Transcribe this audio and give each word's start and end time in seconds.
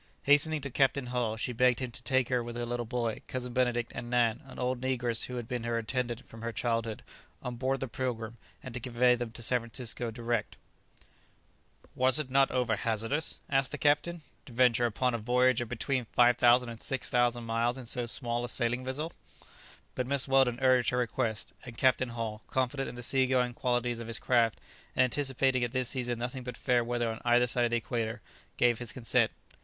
Hastening 0.23 0.61
to 0.61 0.71
Captain 0.71 1.05
Hull, 1.13 1.37
she 1.37 1.53
begged 1.53 1.77
him 1.77 1.91
to 1.91 2.01
take 2.01 2.29
her 2.29 2.43
with 2.43 2.55
her 2.55 2.65
little 2.65 2.87
boy, 2.87 3.21
Cousin 3.27 3.53
Benedict, 3.53 3.91
and 3.93 4.09
Nan, 4.09 4.41
an 4.47 4.57
old 4.57 4.81
negress 4.81 5.25
who 5.25 5.35
had 5.35 5.47
been 5.47 5.63
her 5.63 5.77
attendant 5.77 6.25
from 6.27 6.41
her 6.41 6.51
childhood, 6.51 7.03
on 7.43 7.55
board 7.57 7.79
the 7.81 7.87
"Pilgrim," 7.87 8.39
and 8.63 8.73
to 8.73 8.79
convey 8.79 9.13
them 9.13 9.29
to 9.29 9.43
San 9.43 9.59
Francisco 9.59 10.09
direct. 10.09 10.57
"Was 11.93 12.17
it 12.17 12.31
not 12.31 12.49
over 12.49 12.77
hazardous," 12.77 13.41
asked 13.47 13.69
the 13.69 13.77
captain, 13.77 14.21
"to 14.47 14.51
venture 14.53 14.87
upon 14.87 15.13
a 15.13 15.19
voyage 15.19 15.61
of 15.61 15.69
between 15.69 16.05
5000 16.05 16.67
and 16.67 16.81
6000 16.81 17.43
miles 17.43 17.77
in 17.77 17.85
so 17.85 18.07
small 18.07 18.43
a 18.43 18.49
sailing 18.49 18.83
vessel?" 18.83 19.13
But 19.93 20.07
Mrs. 20.07 20.29
Weldon 20.29 20.59
urged 20.61 20.89
her 20.89 20.97
request, 20.97 21.53
and 21.63 21.77
Captain 21.77 22.09
Hull, 22.09 22.41
confident 22.47 22.89
in 22.89 22.95
the 22.95 23.03
sea 23.03 23.27
going 23.27 23.53
qualities 23.53 23.99
of 23.99 24.07
his 24.07 24.17
craft, 24.17 24.59
and 24.95 25.03
anticipating 25.03 25.63
at 25.63 25.73
this 25.73 25.89
season 25.89 26.17
nothing 26.17 26.41
but 26.41 26.57
fair 26.57 26.83
weather 26.83 27.11
on 27.11 27.21
either 27.23 27.45
side 27.45 27.65
of 27.65 27.69
the 27.69 27.77
equator, 27.77 28.23
gave 28.57 28.79
his 28.79 28.91
consent. 28.91 29.31